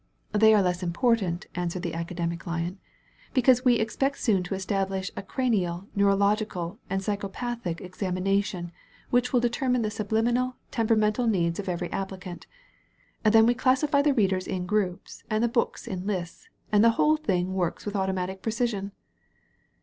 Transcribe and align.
"They 0.31 0.55
are 0.55 0.63
less 0.63 0.81
important," 0.81 1.45
answered 1.53 1.83
the 1.83 1.93
Aca 1.93 2.15
demic 2.15 2.47
Lion. 2.47 2.79
"Besides 3.35 3.63
we 3.63 3.75
expect 3.75 4.17
soon 4.17 4.41
to 4.41 4.55
establish 4.55 5.11
a 5.15 5.21
cranial, 5.21 5.85
neurological, 5.95 6.79
and 6.89 7.03
psychopathic 7.03 7.77
examina 7.77 8.43
tion 8.43 8.71
which 9.11 9.31
will 9.31 9.39
determine 9.39 9.83
the 9.83 9.91
subliminal, 9.91 10.55
tempera 10.71 10.97
mental 10.97 11.27
needs 11.27 11.59
of 11.59 11.69
every 11.69 11.89
appUcant. 11.89 12.45
Then 13.21 13.45
we 13.45 13.53
classify 13.53 14.01
the 14.01 14.15
readers 14.15 14.47
in 14.47 14.65
groups, 14.65 15.21
and 15.29 15.43
the 15.43 15.47
books 15.47 15.85
in 15.85 16.07
lists, 16.07 16.49
and 16.71 16.83
the 16.83 16.97
whole 16.97 17.15
thing 17.17 17.53
works 17.53 17.85
with 17.85 17.95
automatic 17.95 18.41
precision." 18.41 18.93